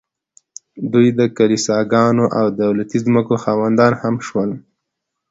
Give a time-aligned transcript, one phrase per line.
[0.91, 4.49] دوی د کلیساګانو او دولتي ځمکو خاوندان هم شول